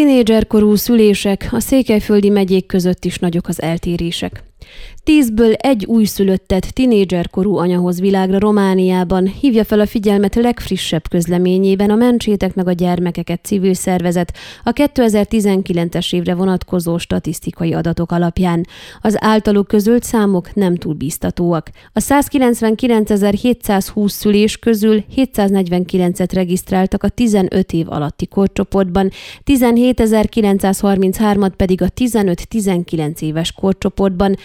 Tinédzserkorú 0.00 0.74
szülések, 0.74 1.48
a 1.50 1.60
székelyföldi 1.60 2.28
megyék 2.28 2.66
között 2.66 3.04
is 3.04 3.18
nagyok 3.18 3.48
az 3.48 3.62
eltérések. 3.62 4.42
Tízből 5.04 5.52
egy 5.52 5.84
újszülöttet 5.84 6.74
tinédzserkorú 6.74 7.56
anyahoz 7.56 8.00
világra 8.00 8.38
Romániában 8.38 9.26
hívja 9.26 9.64
fel 9.64 9.80
a 9.80 9.86
figyelmet 9.86 10.34
legfrissebb 10.34 11.08
közleményében 11.08 11.90
a 11.90 11.94
Mentsétek 11.94 12.54
meg 12.54 12.68
a 12.68 12.72
gyermekeket 12.72 13.44
civil 13.44 13.74
szervezet 13.74 14.36
a 14.64 14.72
2019-es 14.72 16.14
évre 16.14 16.34
vonatkozó 16.34 16.98
statisztikai 16.98 17.72
adatok 17.72 18.12
alapján. 18.12 18.66
Az 19.00 19.16
általuk 19.18 19.66
közölt 19.66 20.02
számok 20.02 20.54
nem 20.54 20.76
túl 20.76 20.94
bíztatóak. 20.94 21.70
A 21.92 22.00
199.720 22.00 24.08
szülés 24.08 24.56
közül 24.56 25.04
749-et 25.16 26.28
regisztráltak 26.32 27.02
a 27.02 27.08
15 27.08 27.72
év 27.72 27.90
alatti 27.90 28.26
korcsoportban, 28.26 29.10
17.933-at 29.44 31.52
pedig 31.56 31.82
a 31.82 31.86
15-19 31.86 33.20
éves 33.20 33.52
korcsoportban, 33.52 34.36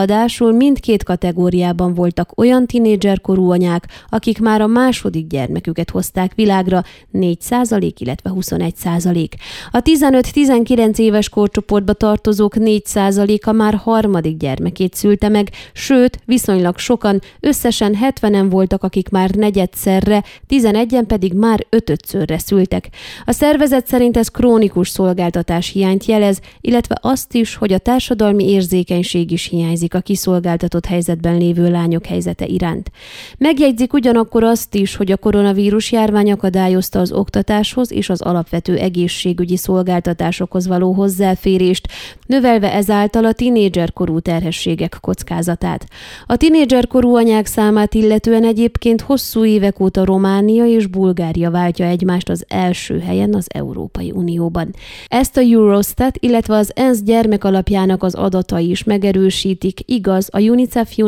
Ráadásul 0.00 0.52
mindkét 0.52 1.02
kategóriában 1.02 1.94
voltak 1.94 2.38
olyan 2.38 2.66
tinédzserkorú 2.66 3.50
anyák, 3.50 3.86
akik 4.08 4.40
már 4.40 4.60
a 4.60 4.66
második 4.66 5.26
gyermeküket 5.26 5.90
hozták 5.90 6.34
világra, 6.34 6.82
4 7.10 7.40
százalék, 7.40 8.00
illetve 8.00 8.30
21 8.30 8.76
százalék. 8.76 9.34
A 9.70 9.82
15-19 9.82 10.98
éves 10.98 11.28
korcsoportba 11.28 11.92
tartozók 11.92 12.56
4 12.56 12.86
százaléka 12.86 13.52
már 13.52 13.74
harmadik 13.74 14.36
gyermekét 14.36 14.94
szülte 14.94 15.28
meg, 15.28 15.50
sőt, 15.72 16.20
viszonylag 16.24 16.78
sokan, 16.78 17.20
összesen 17.40 17.96
70-en 18.02 18.46
voltak, 18.50 18.82
akik 18.82 19.08
már 19.08 19.30
negyedszerre, 19.30 20.24
11-en 20.48 21.04
pedig 21.06 21.32
már 21.32 21.66
ötödszörre 21.68 22.38
szültek. 22.38 22.88
A 23.24 23.32
szervezet 23.32 23.86
szerint 23.86 24.16
ez 24.16 24.28
krónikus 24.28 24.88
szolgáltatás 24.88 25.68
hiányt 25.68 26.04
jelez, 26.04 26.40
illetve 26.60 26.98
azt 27.00 27.34
is, 27.34 27.54
hogy 27.54 27.72
a 27.72 27.78
társadalmi 27.78 28.48
érzékenység 28.50 29.30
is 29.30 29.46
hiányzik 29.46 29.79
a 29.88 30.00
kiszolgáltatott 30.00 30.86
helyzetben 30.86 31.36
lévő 31.36 31.70
lányok 31.70 32.06
helyzete 32.06 32.46
iránt. 32.46 32.90
Megjegyzik 33.38 33.92
ugyanakkor 33.92 34.44
azt 34.44 34.74
is, 34.74 34.96
hogy 34.96 35.12
a 35.12 35.16
koronavírus 35.16 35.92
járvány 35.92 36.32
akadályozta 36.32 37.00
az 37.00 37.12
oktatáshoz 37.12 37.92
és 37.92 38.08
az 38.08 38.20
alapvető 38.20 38.76
egészségügyi 38.76 39.56
szolgáltatásokhoz 39.56 40.66
való 40.66 40.92
hozzáférést, 40.92 41.88
növelve 42.26 42.72
ezáltal 42.72 43.24
a 43.24 43.32
tinédzserkorú 43.32 44.20
terhességek 44.20 44.98
kockázatát. 45.00 45.86
A 46.26 46.36
tinédzserkorú 46.36 47.16
anyák 47.16 47.46
számát 47.46 47.94
illetően 47.94 48.44
egyébként 48.44 49.00
hosszú 49.00 49.44
évek 49.44 49.80
óta 49.80 50.04
Románia 50.04 50.66
és 50.66 50.86
Bulgária 50.86 51.50
váltja 51.50 51.86
egymást 51.86 52.28
az 52.28 52.44
első 52.48 52.98
helyen 52.98 53.34
az 53.34 53.46
Európai 53.54 54.10
Unióban. 54.10 54.74
Ezt 55.08 55.36
a 55.36 55.40
Eurostat, 55.40 56.16
illetve 56.20 56.56
az 56.56 56.72
ENSZ 56.74 57.02
gyermekalapjának 57.02 58.02
az 58.02 58.14
adatai 58.14 58.70
is 58.70 58.84
megerősítik, 58.84 59.69
igaz 59.86 60.30
a 60.32 60.38
UNICEF 60.38 60.98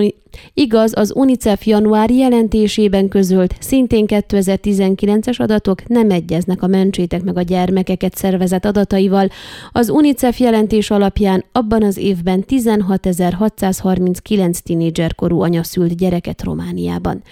Igaz, 0.55 0.93
az 0.97 1.13
UNICEF 1.15 1.67
januári 1.67 2.17
jelentésében 2.17 3.09
közölt, 3.09 3.55
szintén 3.61 4.05
2019-es 4.09 5.41
adatok 5.41 5.89
nem 5.89 6.11
egyeznek 6.11 6.63
a 6.63 6.67
Mentsétek 6.67 7.23
meg 7.23 7.37
a 7.37 7.43
gyermekeket 7.43 8.17
szervezet 8.17 8.65
adataival. 8.65 9.29
Az 9.73 9.91
UNICEF 9.91 10.41
jelentés 10.41 10.91
alapján 10.91 11.45
abban 11.53 11.83
az 11.83 11.97
évben 11.97 12.45
16.639 12.49 14.59
tinédzserkorú 14.59 15.41
anya 15.41 15.63
szült 15.63 15.97
gyereket 15.97 16.43
Romániában. 16.43 17.23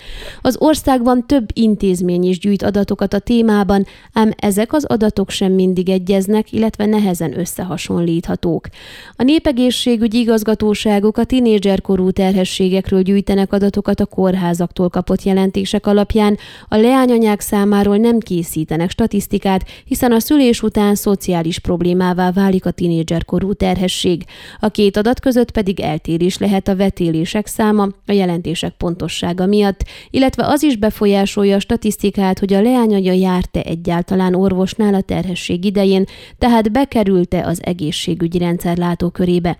Az 0.40 0.56
országban 0.58 1.26
több 1.26 1.48
intézmény 1.52 2.24
is 2.24 2.38
gyűjt 2.38 2.62
adatokat 2.62 3.14
a 3.14 3.18
témában, 3.18 3.86
ám 4.12 4.32
ezek 4.36 4.72
az 4.72 4.84
adatok 4.84 5.30
sem 5.30 5.52
mindig 5.52 5.88
egyeznek, 5.88 6.52
illetve 6.52 6.86
nehezen 6.86 7.38
összehasonlíthatók. 7.38 8.68
A 9.16 9.22
népegészségügyi 9.22 10.18
igazgatóságok 10.18 11.16
a 11.16 11.24
tinédzserkorú 11.24 12.10
terhességek 12.10 12.88
gyerekekről 12.91 13.02
gyűjtenek 13.02 13.52
adatokat 13.52 14.00
a 14.00 14.06
kórházaktól 14.06 14.89
kapott 14.89 15.23
jelentések 15.23 15.86
alapján, 15.86 16.39
a 16.68 16.77
leányanyák 16.77 17.40
számáról 17.40 17.96
nem 17.96 18.18
készítenek 18.18 18.90
statisztikát, 18.90 19.64
hiszen 19.84 20.12
a 20.12 20.18
szülés 20.18 20.62
után 20.62 20.95
szociális 20.95 21.58
problémává 21.58 22.30
válik 22.33 22.67
a 22.67 22.70
tinédzserkorú 22.70 23.52
terhesség. 23.52 24.24
A 24.61 24.68
két 24.68 24.96
adat 24.96 25.20
között 25.20 25.51
pedig 25.51 25.80
eltérés 25.80 26.39
lehet 26.39 26.68
a 26.68 26.77
vetélések 26.77 27.46
száma, 27.46 27.89
a 28.06 28.12
jelentések 28.12 28.73
pontossága 28.77 29.46
miatt, 29.46 29.84
illetve 30.11 30.46
az 30.46 30.62
is 30.62 30.77
befolyásolja 30.77 31.57
a 31.57 31.61
statisztikát, 31.61 32.39
hogy 32.39 32.52
a 32.52 32.62
leányanya 32.62 33.12
járt-e 33.12 33.61
egyáltalán 33.61 34.34
orvosnál 34.34 34.95
a 34.95 35.01
terhesség 35.01 35.64
idején, 35.64 36.05
tehát 36.39 36.72
bekerülte 36.72 37.46
az 37.46 37.61
egészségügyi 37.62 38.39
rendszer 38.39 38.77
látókörébe. 38.77 39.58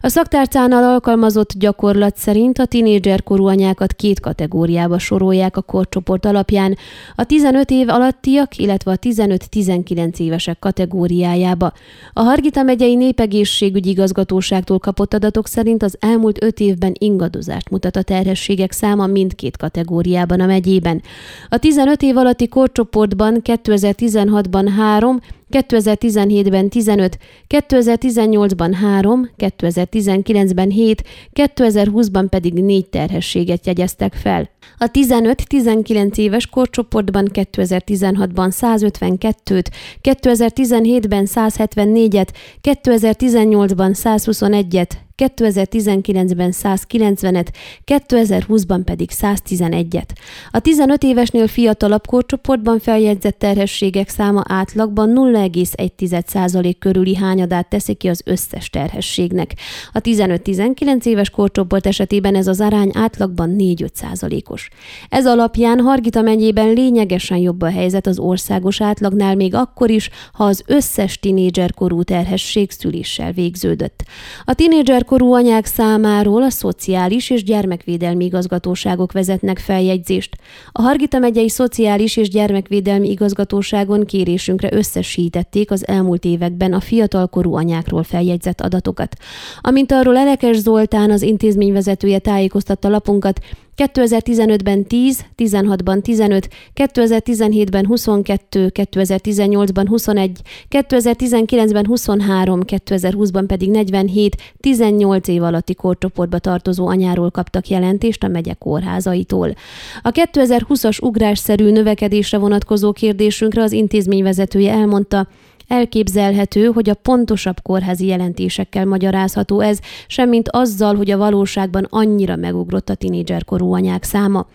A 0.00 0.08
szaktárcánál 0.08 0.84
alkalmazott 0.84 1.52
gyakorlat 1.58 2.16
szerint 2.16 2.58
a 2.58 2.63
tinédzserkorú 2.64 3.46
anyákat 3.46 3.92
két 3.92 4.20
kategóriába 4.20 4.98
sorolják 4.98 5.56
a 5.56 5.62
korcsoport 5.62 6.26
alapján, 6.26 6.76
a 7.14 7.24
15 7.24 7.70
év 7.70 7.88
alattiak, 7.88 8.58
illetve 8.58 8.90
a 8.90 8.96
15-19 8.96 10.18
évesek 10.18 10.58
kategóriájába. 10.58 11.72
A 12.12 12.20
Hargita 12.20 12.62
megyei 12.62 12.94
népegészségügyi 12.94 13.90
igazgatóságtól 13.90 14.78
kapott 14.78 15.14
adatok 15.14 15.46
szerint 15.46 15.82
az 15.82 15.96
elmúlt 16.00 16.42
öt 16.42 16.60
évben 16.60 16.92
ingadozást 16.98 17.70
mutat 17.70 17.96
a 17.96 18.02
terhességek 18.02 18.72
száma 18.72 19.06
mindkét 19.06 19.56
kategóriában 19.56 20.40
a 20.40 20.46
megyében. 20.46 21.02
A 21.48 21.56
15 21.56 22.02
év 22.02 22.16
alatti 22.16 22.48
korcsoportban 22.48 23.40
2016-ban 23.44 24.72
3, 24.76 25.20
2017-ben 25.54 26.68
15, 26.68 27.18
2018-ban 27.48 28.72
3, 28.72 29.30
2019-ben 29.38 30.70
7, 30.70 31.02
2020-ban 31.32 32.26
pedig 32.28 32.52
4 32.52 32.88
terhességet 32.90 33.66
jegyeztek 33.66 34.14
fel. 34.14 34.50
A 34.78 34.86
15-19 34.86 36.16
éves 36.16 36.46
korcsoportban 36.46 37.30
2016-ban 37.32 38.50
152-t, 38.50 39.66
2017-ben 40.02 41.26
174-et, 41.26 42.32
2018-ban 42.62 43.94
121-et, 43.94 45.03
2019-ben 45.16 46.52
190-et, 46.62 47.46
2020-ban 47.86 48.80
pedig 48.84 49.10
111-et. 49.12 50.08
A 50.50 50.58
15 50.58 51.02
évesnél 51.02 51.46
fiatalabb 51.46 52.06
korcsoportban 52.06 52.78
feljegyzett 52.78 53.38
terhességek 53.38 54.08
száma 54.08 54.42
átlagban 54.48 55.12
0,1% 55.14 56.74
körüli 56.78 57.16
hányadát 57.16 57.68
teszi 57.68 57.94
ki 57.94 58.08
az 58.08 58.22
összes 58.24 58.70
terhességnek. 58.70 59.54
A 59.92 60.00
15-19 60.00 61.04
éves 61.04 61.30
korcsoport 61.30 61.86
esetében 61.86 62.34
ez 62.34 62.46
az 62.46 62.60
arány 62.60 62.90
átlagban 62.94 63.56
4-5%-os. 63.58 64.68
Ez 65.08 65.26
alapján 65.26 65.80
Hargita 65.80 66.20
megyében 66.20 66.72
lényegesen 66.72 67.38
jobb 67.38 67.62
a 67.62 67.70
helyzet 67.70 68.06
az 68.06 68.18
országos 68.18 68.80
átlagnál 68.80 69.34
még 69.34 69.54
akkor 69.54 69.90
is, 69.90 70.10
ha 70.32 70.44
az 70.44 70.62
összes 70.66 71.18
tinédzserkorú 71.18 72.02
terhesség 72.02 72.70
szüléssel 72.70 73.32
végződött. 73.32 74.04
A 74.44 74.54
tinédzser 74.54 75.03
Gyermekkorú 75.04 75.34
anyák 75.34 75.66
számáról 75.66 76.42
a 76.42 76.50
Szociális 76.50 77.30
és 77.30 77.44
Gyermekvédelmi 77.44 78.24
Igazgatóságok 78.24 79.12
vezetnek 79.12 79.58
feljegyzést. 79.58 80.36
A 80.72 80.82
Hargita 80.82 81.18
megyei 81.18 81.48
Szociális 81.48 82.16
és 82.16 82.28
Gyermekvédelmi 82.28 83.10
Igazgatóságon 83.10 84.04
kérésünkre 84.04 84.68
összesítették 84.72 85.70
az 85.70 85.86
elmúlt 85.86 86.24
években 86.24 86.72
a 86.72 86.80
fiatalkorú 86.80 87.54
anyákról 87.54 88.02
feljegyzett 88.02 88.60
adatokat. 88.60 89.16
Amint 89.60 89.92
arról 89.92 90.16
Elekes 90.16 90.56
Zoltán, 90.56 91.10
az 91.10 91.22
intézményvezetője 91.22 92.18
tájékoztatta 92.18 92.88
lapunkat, 92.88 93.40
2015-ben 93.76 94.84
10, 94.84 95.24
16-ban 95.36 96.02
15, 96.02 96.48
2017-ben 96.74 97.86
22, 97.86 98.70
2018-ban 98.74 99.84
21, 99.88 100.40
2019-ben 100.70 101.86
23, 101.86 102.60
2020-ban 102.66 103.44
pedig 103.46 103.70
47, 103.70 104.36
18 104.60 105.28
év 105.28 105.42
alatti 105.42 105.74
korcsoportba 105.74 106.38
tartozó 106.38 106.86
anyáról 106.86 107.30
kaptak 107.30 107.68
jelentést 107.68 108.22
a 108.22 108.28
megye 108.28 108.54
kórházaitól. 108.54 109.54
A 110.02 110.10
2020-as 110.10 111.02
ugrásszerű 111.02 111.70
növekedésre 111.70 112.38
vonatkozó 112.38 112.92
kérdésünkre 112.92 113.62
az 113.62 113.72
intézményvezetője 113.72 114.72
elmondta, 114.72 115.28
Elképzelhető, 115.68 116.66
hogy 116.66 116.90
a 116.90 116.94
pontosabb 116.94 117.62
kórházi 117.62 118.06
jelentésekkel 118.06 118.84
magyarázható 118.84 119.60
ez, 119.60 119.78
semmint 120.06 120.48
azzal, 120.48 120.94
hogy 120.96 121.10
a 121.10 121.16
valóságban 121.16 121.86
annyira 121.90 122.36
megugrott 122.36 122.88
a 122.88 122.94
tinédzserkorú 122.94 123.72
anyák 123.72 124.02
száma. 124.02 124.46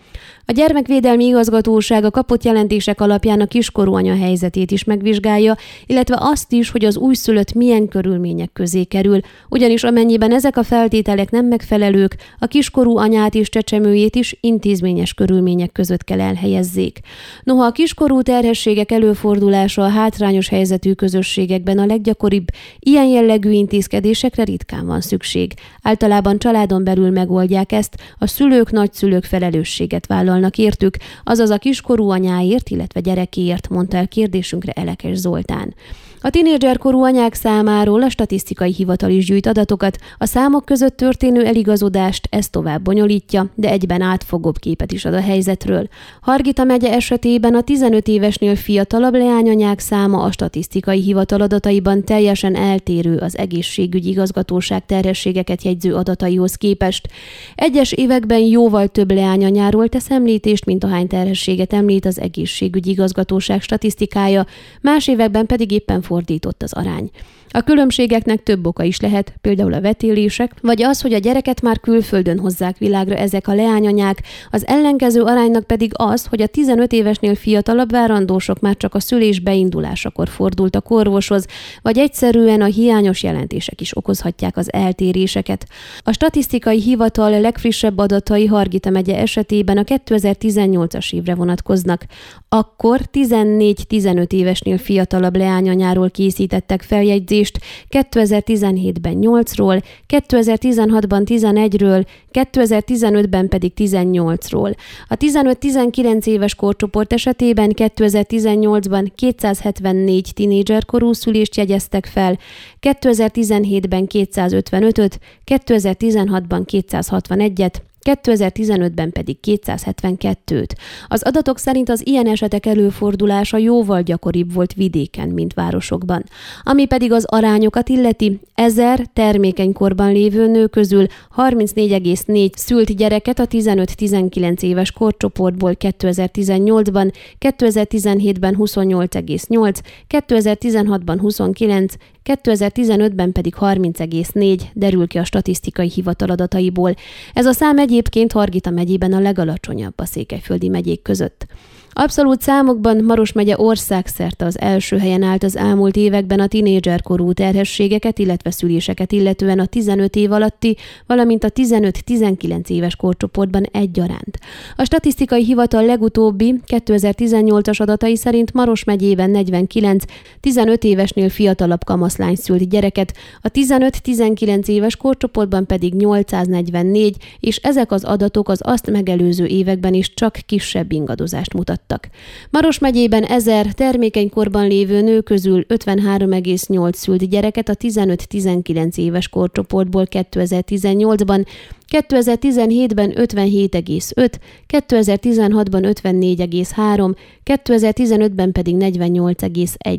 A 0.50 0.52
gyermekvédelmi 0.52 1.24
igazgatóság 1.24 2.04
a 2.04 2.10
kapott 2.10 2.44
jelentések 2.44 3.00
alapján 3.00 3.40
a 3.40 3.46
kiskorú 3.46 3.94
anya 3.94 4.16
helyzetét 4.16 4.70
is 4.70 4.84
megvizsgálja, 4.84 5.56
illetve 5.86 6.16
azt 6.18 6.52
is, 6.52 6.70
hogy 6.70 6.84
az 6.84 6.96
újszülött 6.96 7.52
milyen 7.52 7.88
körülmények 7.88 8.52
közé 8.52 8.84
kerül, 8.84 9.20
ugyanis 9.48 9.84
amennyiben 9.84 10.32
ezek 10.32 10.56
a 10.56 10.62
feltételek 10.62 11.30
nem 11.30 11.46
megfelelők, 11.46 12.16
a 12.38 12.46
kiskorú 12.46 12.96
anyát 12.96 13.34
és 13.34 13.48
csecsemőjét 13.48 14.16
is 14.16 14.36
intézményes 14.40 15.14
körülmények 15.14 15.72
között 15.72 16.04
kell 16.04 16.20
elhelyezzék. 16.20 17.00
Noha 17.42 17.64
a 17.64 17.72
kiskorú 17.72 18.22
terhességek 18.22 18.92
előfordulása 18.92 19.82
a 19.82 19.88
hátrányos 19.88 20.48
helyzetű 20.48 20.92
közösségekben 21.00 21.78
a 21.78 21.86
leggyakoribb, 21.86 22.46
ilyen 22.78 23.06
jellegű 23.06 23.50
intézkedésekre 23.50 24.44
ritkán 24.44 24.86
van 24.86 25.00
szükség. 25.00 25.52
Általában 25.82 26.38
családon 26.38 26.84
belül 26.84 27.10
megoldják 27.10 27.72
ezt, 27.72 27.96
a 28.18 28.26
szülők, 28.26 28.70
nagyszülők 28.70 29.24
felelősséget 29.24 30.06
vállalnak 30.06 30.58
értük, 30.58 30.96
azaz 31.24 31.50
a 31.50 31.58
kiskorú 31.58 32.10
anyáért, 32.10 32.68
illetve 32.68 33.00
gyerekéért, 33.00 33.68
mondta 33.68 33.96
el 33.96 34.08
kérdésünkre 34.08 34.72
Elekes 34.72 35.16
Zoltán. 35.16 35.74
A 36.22 36.30
tinédzserkorú 36.30 37.04
anyák 37.04 37.34
számáról 37.34 38.02
a 38.02 38.08
statisztikai 38.08 38.72
hivatal 38.72 39.10
is 39.10 39.26
gyűjt 39.26 39.46
adatokat, 39.46 39.98
a 40.18 40.26
számok 40.26 40.64
között 40.64 40.96
történő 40.96 41.44
eligazodást 41.44 42.26
ez 42.30 42.48
tovább 42.48 42.82
bonyolítja, 42.82 43.46
de 43.54 43.70
egyben 43.70 44.00
átfogóbb 44.00 44.58
képet 44.58 44.92
is 44.92 45.04
ad 45.04 45.14
a 45.14 45.20
helyzetről. 45.20 45.88
Hargita 46.20 46.64
megye 46.64 46.92
esetében 46.92 47.54
a 47.54 47.60
15 47.60 48.08
évesnél 48.08 48.56
fiatalabb 48.56 49.14
leányanyák 49.14 49.78
száma 49.78 50.22
a 50.22 50.32
statisztikai 50.32 51.00
hivatal 51.00 51.40
adataiban 51.40 52.04
teljesen 52.04 52.54
eltérő 52.54 53.16
az 53.16 53.38
egészségügyi 53.38 54.08
igazgatóság 54.08 54.86
terhességeket 54.86 55.62
jegyző 55.62 55.94
adataihoz 55.94 56.54
képest. 56.54 57.08
Egyes 57.54 57.92
években 57.92 58.40
jóval 58.40 58.88
több 58.88 59.10
leányanyáról 59.10 59.88
tesz 59.88 60.10
említést, 60.10 60.64
mint 60.64 60.84
ahány 60.84 61.06
terhességet 61.06 61.72
említ 61.72 62.06
az 62.06 62.20
egészségügyi 62.20 62.90
igazgatóság 62.90 63.62
statisztikája, 63.62 64.46
más 64.80 65.08
években 65.08 65.46
pedig 65.46 65.70
éppen 65.70 66.02
fordított 66.10 66.62
az 66.62 66.72
arány. 66.72 67.10
A 67.52 67.60
különbségeknek 67.60 68.42
több 68.42 68.66
oka 68.66 68.82
is 68.82 69.00
lehet, 69.00 69.34
például 69.40 69.72
a 69.72 69.80
vetélések, 69.80 70.52
vagy 70.62 70.82
az, 70.82 71.00
hogy 71.00 71.12
a 71.12 71.18
gyereket 71.18 71.62
már 71.62 71.80
külföldön 71.80 72.38
hozzák 72.38 72.78
világra 72.78 73.14
ezek 73.14 73.48
a 73.48 73.54
leányanyák, 73.54 74.22
az 74.50 74.66
ellenkező 74.66 75.22
aránynak 75.22 75.66
pedig 75.66 75.92
az, 75.94 76.26
hogy 76.26 76.42
a 76.42 76.46
15 76.46 76.92
évesnél 76.92 77.34
fiatalabb 77.34 77.90
várandósok 77.90 78.60
már 78.60 78.76
csak 78.76 78.94
a 78.94 79.00
szülés 79.00 79.40
beindulásakor 79.40 80.28
fordultak 80.28 80.90
orvoshoz, 80.90 81.46
vagy 81.82 81.98
egyszerűen 81.98 82.60
a 82.60 82.64
hiányos 82.64 83.22
jelentések 83.22 83.80
is 83.80 83.96
okozhatják 83.96 84.56
az 84.56 84.72
eltéréseket. 84.72 85.66
A 86.02 86.12
statisztikai 86.12 86.80
hivatal 86.80 87.40
legfrissebb 87.40 87.98
adatai 87.98 88.46
Hargita 88.46 88.90
megye 88.90 89.16
esetében 89.16 89.78
a 89.78 89.82
2018-as 89.82 91.14
évre 91.14 91.34
vonatkoznak. 91.34 92.04
Akkor 92.48 93.00
14-15 93.12 94.32
évesnél 94.32 94.78
fiatalabb 94.78 95.36
leányanyáról 95.36 96.10
készítettek 96.10 96.82
feljegyzést, 96.82 97.38
növekedést 97.40 97.58
2017-ben 97.90 99.18
8-ról, 99.20 99.82
2016-ban 100.08 101.22
11-ről, 101.26 102.06
2015-ben 102.32 103.48
pedig 103.48 103.72
18-ról. 103.76 104.76
A 105.08 105.16
15-19 105.16 106.26
éves 106.26 106.54
korcsoport 106.54 107.12
esetében 107.12 107.72
2018-ban 107.74 109.10
274 109.14 110.32
tinédzserkorú 110.34 111.12
szülést 111.12 111.56
jegyeztek 111.56 112.06
fel, 112.06 112.38
2017-ben 112.80 114.06
255-öt, 114.08 115.18
2016-ban 115.46 116.62
261-et, 116.66 117.74
2015-ben 118.14 119.12
pedig 119.12 119.36
272-t. 119.42 120.70
Az 121.08 121.22
adatok 121.22 121.58
szerint 121.58 121.88
az 121.88 122.06
ilyen 122.06 122.26
esetek 122.26 122.66
előfordulása 122.66 123.56
jóval 123.56 124.02
gyakoribb 124.02 124.52
volt 124.52 124.74
vidéken, 124.74 125.28
mint 125.28 125.54
városokban. 125.54 126.24
Ami 126.62 126.86
pedig 126.86 127.12
az 127.12 127.24
arányokat 127.24 127.88
illeti, 127.88 128.40
ezer 128.54 129.06
termékeny 129.12 129.72
korban 129.72 130.12
lévő 130.12 130.46
nő 130.46 130.66
közül 130.66 131.06
34,4 131.36 132.50
szült 132.56 132.96
gyereket 132.96 133.38
a 133.38 133.46
15-19 133.46 134.62
éves 134.62 134.92
korcsoportból 134.92 135.76
2018-ban, 135.78 137.12
2017-ben 137.40 138.56
28,8, 138.58 139.78
2016-ban 140.08 141.16
29, 141.20 141.94
2015-ben 142.24 143.32
pedig 143.32 143.54
30,4 143.60 144.60
derül 144.72 145.06
ki 145.06 145.18
a 145.18 145.24
statisztikai 145.24 145.88
hivatal 145.88 146.30
adataiból. 146.30 146.94
Ez 147.32 147.46
a 147.46 147.52
szám 147.52 147.78
egyébként 147.78 148.32
Hargita 148.32 148.70
megyében 148.70 149.12
a 149.12 149.20
legalacsonyabb 149.20 149.94
a 149.96 150.04
székelyföldi 150.04 150.68
megyék 150.68 151.02
között. 151.02 151.46
Abszolút 151.92 152.40
számokban 152.40 153.04
Maros 153.04 153.32
megye 153.32 153.58
országszerte 153.58 154.44
az 154.44 154.60
első 154.60 154.98
helyen 154.98 155.22
állt 155.22 155.42
az 155.42 155.56
elmúlt 155.56 155.96
években 155.96 156.40
a 156.40 156.46
tinédzserkorú 156.46 157.32
terhességeket, 157.32 158.18
illetve 158.18 158.50
szüléseket 158.50 159.12
illetően 159.12 159.58
a 159.58 159.66
15 159.66 160.16
év 160.16 160.32
alatti, 160.32 160.76
valamint 161.06 161.44
a 161.44 161.50
15-19 161.50 162.68
éves 162.68 162.96
korcsoportban 162.96 163.64
egyaránt. 163.72 164.38
A 164.76 164.84
statisztikai 164.84 165.44
hivatal 165.44 165.84
legutóbbi 165.84 166.60
2018-as 166.66 167.80
adatai 167.80 168.16
szerint 168.16 168.52
Maros 168.52 168.84
megyében 168.84 169.30
49, 169.30 170.04
15 170.40 170.84
évesnél 170.84 171.28
fiatalabb 171.28 171.84
kamaszlány 171.84 172.34
szült 172.34 172.68
gyereket, 172.68 173.14
a 173.40 173.48
15-19 173.48 174.68
éves 174.68 174.96
korcsoportban 174.96 175.66
pedig 175.66 175.94
844, 175.94 177.16
és 177.40 177.56
ezek 177.56 177.92
az 177.92 178.04
adatok 178.04 178.48
az 178.48 178.60
azt 178.64 178.90
megelőző 178.90 179.46
években 179.46 179.94
is 179.94 180.14
csak 180.14 180.38
kisebb 180.46 180.92
ingadozást 180.92 181.54
mutatnak 181.54 181.79
mutattak. 181.80 182.08
Maros 182.50 182.78
megyében 182.78 183.24
ezer 183.24 183.66
termékeny 183.66 184.30
korban 184.30 184.66
lévő 184.66 185.00
nő 185.00 185.20
közül 185.20 185.64
53,8 185.68 186.92
szült 186.92 187.28
gyereket 187.28 187.68
a 187.68 187.74
15-19 187.74 188.96
éves 188.96 189.28
korcsoportból 189.28 190.06
2018-ban, 190.10 191.46
2017-ben 191.90 193.12
57,5, 193.14 194.32
2016-ban 194.68 195.94
54,3, 196.02 197.14
2015-ben 197.44 198.52
pedig 198.52 198.76
48,1. 198.78 199.98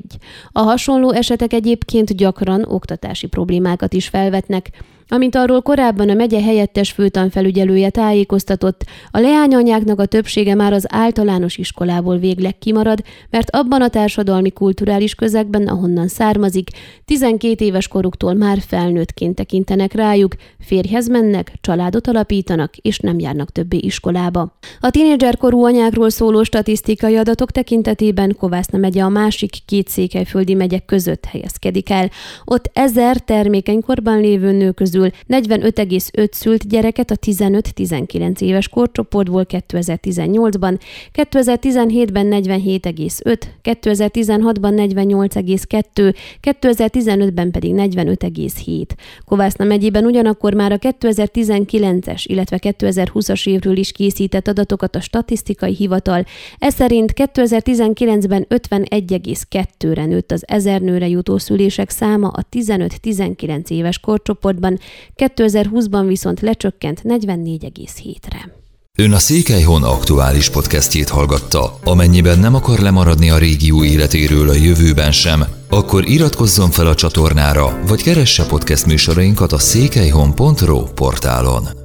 A 0.51 0.61
hasonló 0.61 1.11
esetek 1.11 1.53
egyébként 1.53 2.15
gyakran 2.15 2.65
oktatási 2.67 3.27
problémákat 3.27 3.93
is 3.93 4.07
felvetnek, 4.07 4.69
Amint 5.13 5.35
arról 5.35 5.61
korábban 5.61 6.09
a 6.09 6.13
megye 6.13 6.41
helyettes 6.41 6.91
főtanfelügyelője 6.91 7.89
tájékoztatott, 7.89 8.85
a 9.11 9.19
leányanyáknak 9.19 9.99
a 9.99 10.05
többsége 10.05 10.55
már 10.55 10.73
az 10.73 10.85
általános 10.89 11.57
iskolából 11.57 12.17
végleg 12.17 12.57
kimarad, 12.57 13.03
mert 13.29 13.49
abban 13.49 13.81
a 13.81 13.87
társadalmi 13.87 14.51
kulturális 14.51 15.15
közegben, 15.15 15.67
ahonnan 15.67 16.07
származik, 16.07 16.69
12 17.05 17.65
éves 17.65 17.87
koruktól 17.87 18.33
már 18.33 18.57
felnőttként 18.67 19.35
tekintenek 19.35 19.93
rájuk, 19.93 20.35
férjhez 20.59 21.07
mennek, 21.07 21.53
családot 21.61 22.07
alapítanak, 22.07 22.77
és 22.77 22.99
nem 22.99 23.19
járnak 23.19 23.51
többé 23.51 23.77
iskolába. 23.77 24.57
A 24.79 24.89
tínédzserkorú 24.89 25.65
anyákról 25.65 26.09
szóló 26.09 26.43
statisztikai 26.43 27.15
adatok 27.15 27.51
tekintetében 27.51 28.35
Kovászna 28.39 28.77
megye 28.77 29.03
a 29.03 29.09
másik 29.09 29.51
két 29.65 29.87
székelyföldi 29.87 30.53
megyek 30.53 30.85
között 30.85 31.25
helyezkedik 31.25 31.89
el. 31.89 32.09
Ott 32.45 32.69
ezer 32.73 33.17
termékeny 33.17 33.81
korban 33.81 34.19
lévő 34.19 34.51
nő 34.51 34.71
közül 34.71 34.99
közül 35.01 35.41
45,5 35.41 36.31
szült 36.31 36.67
gyereket 36.67 37.11
a 37.11 37.15
15-19 37.15 38.41
éves 38.41 38.67
korcsoportból 38.67 39.45
2018-ban, 39.49 40.79
2017-ben 41.13 42.27
47,5, 42.31 43.41
2016-ban 43.63 44.93
48,2, 44.93 46.15
2015-ben 46.41 47.51
pedig 47.51 47.73
45,7. 47.75 48.85
Kovászna 49.25 49.65
megyében 49.65 50.05
ugyanakkor 50.05 50.53
már 50.53 50.71
a 50.71 50.77
2019-es, 50.77 52.23
illetve 52.23 52.59
2020-as 52.61 53.47
évről 53.47 53.77
is 53.77 53.91
készített 53.91 54.47
adatokat 54.47 54.95
a 54.95 55.01
statisztikai 55.01 55.75
hivatal, 55.75 56.25
ez 56.57 56.73
szerint 56.73 57.13
2019-ben 57.15 58.45
51,2-re 58.49 60.05
nőtt 60.05 60.31
az 60.31 60.43
ezer 60.47 60.81
nőre 60.81 61.07
jutó 61.07 61.37
szülések 61.37 61.89
száma 61.89 62.27
a 62.27 62.45
15-19 62.51 63.69
éves 63.69 63.99
korcsoportban, 63.99 64.79
2020-ban 65.15 66.03
viszont 66.07 66.39
lecsökkent 66.39 67.01
44,7-re. 67.03 68.59
Ön 68.97 69.11
a 69.11 69.19
Székelyhon 69.19 69.83
aktuális 69.83 70.49
podcastjét 70.49 71.09
hallgatta. 71.09 71.79
Amennyiben 71.83 72.39
nem 72.39 72.55
akar 72.55 72.79
lemaradni 72.79 73.29
a 73.29 73.37
régió 73.37 73.83
életéről 73.83 74.49
a 74.49 74.53
jövőben 74.53 75.11
sem, 75.11 75.43
akkor 75.69 76.07
iratkozzon 76.07 76.71
fel 76.71 76.87
a 76.87 76.95
csatornára, 76.95 77.79
vagy 77.87 78.03
keresse 78.03 78.45
podcast 78.45 78.85
műsorainkat 78.85 79.51
a 79.51 79.57
székelyhon.pro 79.57 80.83
portálon. 80.83 81.80